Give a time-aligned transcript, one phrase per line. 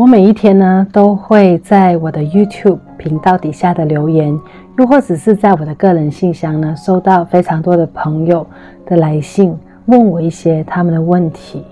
[0.00, 4.34] 我每一天呢，都会在我的 YouTube 频道底下的留言，
[4.78, 8.46] 又或者是在我的个人信箱呢，收到非常多的朋友
[8.86, 11.62] 的来信，问我一些他们的问题。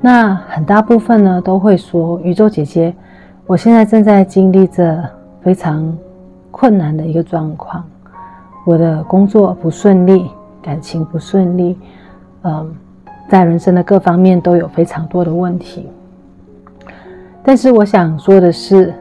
[0.00, 2.94] 那很大部分呢，都会说：宇宙姐姐，
[3.44, 5.02] 我现在正在经历着
[5.42, 5.98] 非常
[6.52, 7.82] 困难的一个状况，
[8.64, 10.30] 我的工作不顺利，
[10.62, 11.76] 感情不顺利，
[12.42, 12.72] 嗯，
[13.28, 15.88] 在人生的各方面都有非常多的问题。
[17.46, 18.94] 但是我想说的是，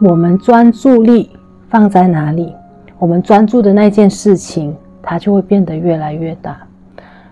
[0.00, 1.30] 我们专注力
[1.68, 2.54] 放在哪里，
[2.96, 6.56] 我们专注的那件事情，它就会变得越来越大。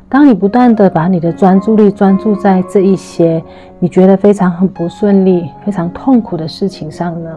[0.09, 3.41] 当你不断的把你的专注力专注在这一些
[3.79, 7.31] 你觉得非常很不顺利、非常痛苦的事情上呢，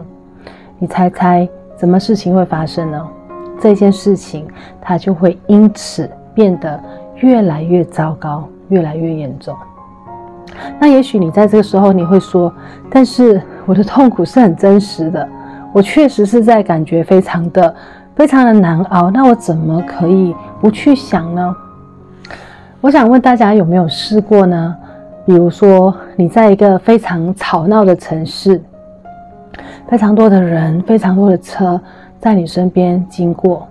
[0.80, 3.08] 你猜猜什么事情会发生呢？
[3.60, 4.44] 这件事情
[4.80, 6.82] 它就会因此变得
[7.20, 9.56] 越来越糟糕，越来越严重。
[10.78, 12.52] 那也许你在这个时候你会说，
[12.90, 15.26] 但是我的痛苦是很真实的，
[15.72, 17.74] 我确实是在感觉非常的、
[18.14, 19.10] 非常的难熬。
[19.10, 21.56] 那我怎么可以不去想呢？
[22.80, 24.76] 我想问大家有没有试过呢？
[25.26, 28.62] 比如说你在一个非常吵闹的城市，
[29.88, 31.80] 非常多的人、非常多的车
[32.20, 33.66] 在你身边经过，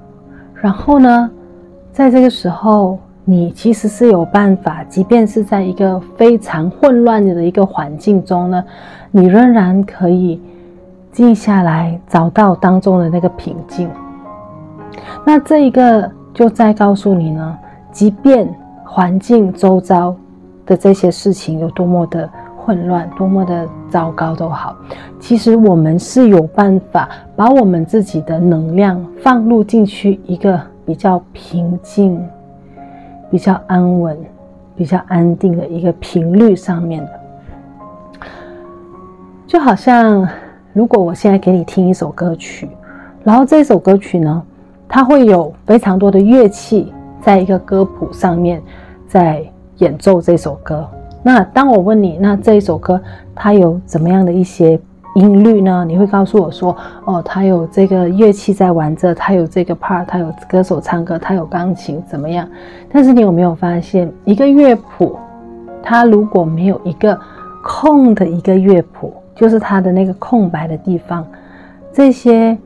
[0.56, 1.30] 然后呢，
[1.92, 3.00] 在这个时候。
[3.26, 8.64] 你其实是有办法，即便是在一个非常混乱的一个环境中呢，
[9.12, 10.42] 你仍然可以
[11.12, 13.90] 静下来，找到当中的那个平静。
[15.26, 17.58] 那这一个就再告诉你呢，
[17.92, 18.48] 即便
[18.84, 20.14] 环境周遭
[20.66, 24.76] 的这些事情有多么的混乱，多么的糟糕都好，
[25.18, 32.22] 其实我们是有办法把我们自己的能量放入进去一个比较平静。
[33.34, 34.16] 比较安稳、
[34.76, 37.12] 比较安定的一个频率上面的，
[39.48, 40.30] 就好像
[40.72, 42.70] 如果我现在给你听一首歌曲，
[43.24, 44.44] 然后这首歌曲呢，
[44.88, 48.62] 它会有非常多的乐器在一个歌谱上面
[49.08, 49.44] 在
[49.78, 50.88] 演奏这首歌。
[51.24, 53.02] 那当我问你，那这一首歌
[53.34, 54.80] 它有怎么样的一些？
[55.16, 55.86] 音律呢？
[55.88, 56.76] 你会告诉我说
[57.06, 62.48] ：“哦，他有这个乐器在玩着，他有这个 part，他有歌手唱歌，他有钢琴，怎么样？”
[62.92, 65.16] 但是你有没有发现，一个乐谱，
[65.84, 67.20] 它如果没有一个
[67.64, 71.24] 空的一个乐谱，就是它的那个空白的地方，
[71.92, 72.58] 这些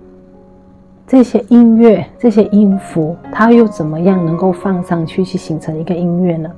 [1.05, 6.49] 这些音乐、这些音符，它又怎么样能够放上去去形成一个音乐呢？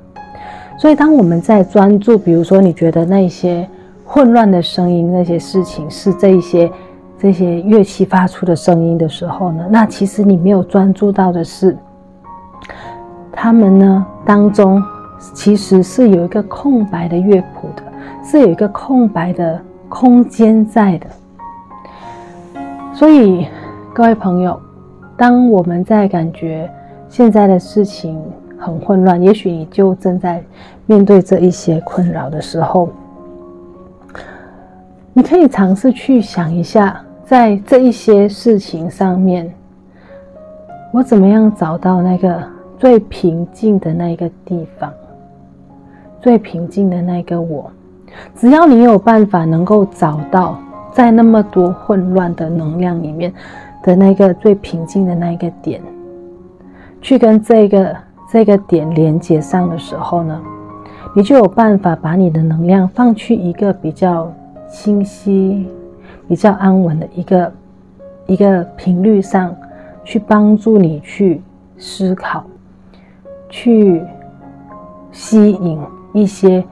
[0.78, 3.68] 所以，当我们在专注，比如说，你觉得那些。
[4.12, 6.72] 混乱的声音，那些事情是这一些
[7.16, 11.78] 这些乐器发出的声音的时候呢，那其实你没有专注到的是，
[13.32, 14.84] 他们呢当中
[15.36, 17.84] 其实是有一个空白的乐谱的，
[18.24, 21.06] 是有一个空白的空间在的。
[22.92, 23.46] 所以
[23.94, 24.60] 各位朋友，
[25.16, 26.68] 当我们在感觉
[27.08, 28.20] 现在的事情
[28.58, 30.44] 很混乱，也许你就正在
[30.88, 32.90] 面对这一些困扰的时候。
[35.12, 39.52] 你可以尝试去想一下，在这一些事情上面，
[40.94, 42.42] 我怎么样找到那个
[42.78, 44.94] 最平静的那一个地方，
[46.22, 47.70] 最平静的那个我。
[48.36, 50.58] 只要你有办法能够找到，
[50.94, 53.34] 在那么多混乱的能量里面
[53.84, 55.82] 的那个最平静的那一个点，
[57.02, 57.96] 去跟这个
[58.32, 60.40] 这个点连接上的时候呢，
[61.16, 64.32] 你就有办法把你的能量放去一个比较。
[64.70, 65.68] 清晰、
[66.28, 67.52] 比较安稳的一个
[68.28, 69.56] 一个频率上，
[70.04, 71.42] 去帮助你去
[71.78, 72.44] 思考，
[73.50, 74.04] 去
[75.12, 75.80] 吸引
[76.14, 76.64] 一些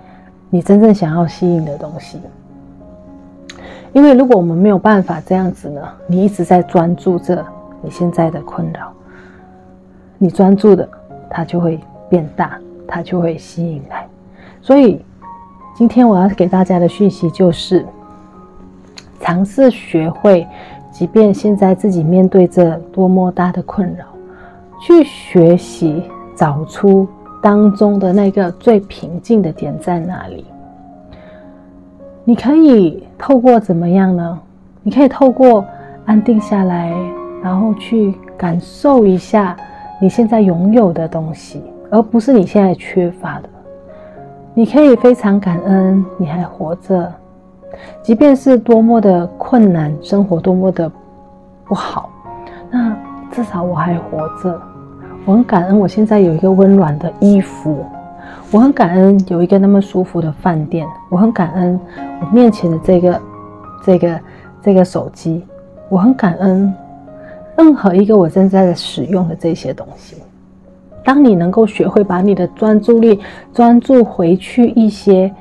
[0.49, 2.21] 你真正想要吸引的东西。
[3.93, 7.43] 因为如果我们没有办法这样子呢，你一直在专注着
[7.81, 8.93] 你现在的困扰，
[10.19, 10.87] 你专注的
[11.29, 14.07] 它就会变大，它就会吸引来。
[14.61, 15.03] 所以。
[15.77, 17.85] 今天我要给大家的讯息就是，
[19.19, 20.47] 尝试学会，
[20.89, 24.03] 即便现在自己面对着多么大的困扰，
[24.81, 26.01] 去学习
[26.35, 27.07] 找出
[27.43, 30.47] 当中的那个最平静的点在哪里。
[32.23, 34.39] 你可以透过怎么样呢？
[34.81, 35.63] 你可以透过
[36.07, 36.91] 安定下来，
[37.43, 39.55] 然后去感受一下
[40.01, 43.49] 你现在拥有的东西，而不是你现在缺乏的。
[44.57, 47.13] 你可以非常感恩你还活着，
[48.01, 50.91] 即便是多么的困难，生活多么的
[51.63, 52.09] 不好，
[52.71, 52.97] 那
[53.31, 54.59] 至少我还活着。
[55.25, 57.85] 我很感恩，我现在有一个温暖的衣服，
[58.49, 61.79] 我很感恩有一个那么舒服的饭店，我很感恩
[62.19, 63.21] 我面前的这个
[63.85, 64.19] 这个
[64.63, 65.45] 这个手机，
[65.87, 66.73] 我很感恩
[67.55, 70.17] 任何一个我正在使用的这些东西。
[71.03, 73.19] 当你能够学会把你的专注力
[73.53, 75.33] 专注回去一些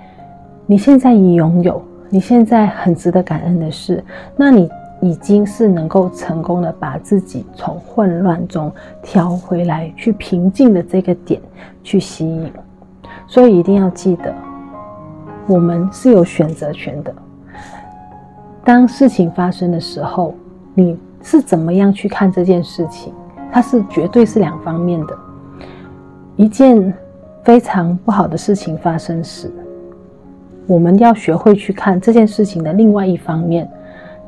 [0.67, 4.03] 你现在已拥有、你现在很值得感恩的事，
[4.37, 4.69] 那你
[5.01, 8.73] 已经是能够成功的把自己从混乱中
[9.03, 11.41] 调回来，去平静的这个点
[11.83, 12.51] 去吸引。
[13.27, 14.33] 所以一定要记得，
[15.47, 17.15] 我们是有选择权的。
[18.65, 20.35] 当事情发生的时候，
[20.75, 23.13] 你是怎么样去看这件事情？
[23.53, 25.17] 它是绝对是两方面的。
[26.37, 26.93] 一件
[27.43, 29.51] 非常不好的事情发生时，
[30.67, 33.67] 我们要学会去看这件事情的另外一方面，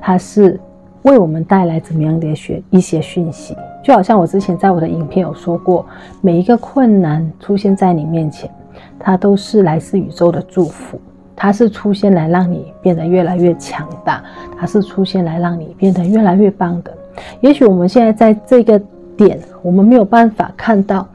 [0.01, 0.59] 它是
[1.03, 3.55] 为我们带来怎么样的学一些讯息。
[3.85, 5.85] 就好像我之前在我的影片有说过，
[6.23, 8.51] 每一个困难出现在你面前。
[8.99, 11.01] 它都是来自宇宙的祝福，
[11.37, 14.23] 它是出现来让你变得越来越强大，
[14.59, 16.93] 它是出现来让你变得越来越棒的。
[17.41, 18.81] 也许我们现在在这个
[19.17, 21.07] 点，我们没有办法看到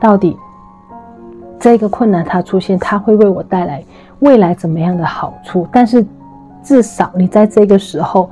[0.00, 0.36] 到底
[1.58, 3.82] 这个困难它出现，它会为我带来
[4.20, 5.66] 未来怎么样的好处。
[5.72, 6.04] 但是
[6.62, 8.30] 至少你在这个时候，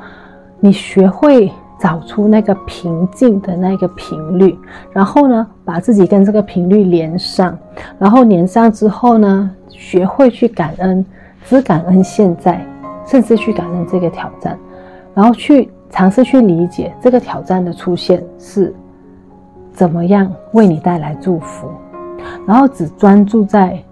[0.61, 1.51] 你学会。
[1.81, 4.57] 找出那个平静的那个频率，
[4.93, 7.59] 然后呢，把自己跟这个频率连上，
[7.99, 11.05] 然后连上之后呢，学会去感恩，
[11.45, 12.65] 只感恩现在，
[13.05, 14.57] 甚至去感恩这个挑战，
[15.13, 18.73] 然后去尝试去理解这个挑战的出现是
[19.73, 21.69] 怎么样为你带来祝福，
[22.47, 23.83] 然后只专注在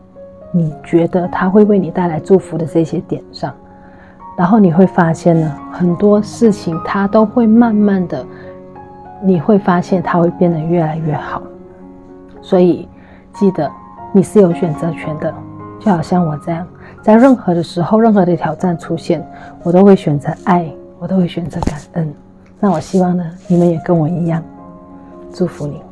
[0.53, 3.53] 你觉得他会为你带来祝福的这些点上。
[4.37, 8.25] 然后你会发现呢，很多事情它都会慢慢的，
[9.23, 11.43] 你会发现它会变得越来越好。
[12.41, 12.89] 所以
[13.35, 13.71] 记得
[14.13, 15.35] 你是有选择权的，
[15.79, 16.67] 就好像我这样，
[17.03, 19.23] 在任何的时候，任何的挑战出现，
[19.63, 22.15] 我都会选择爱，我都会选择感恩。
[22.59, 24.43] 那我希望呢，你们也跟我一样，
[25.33, 25.90] 祝福你。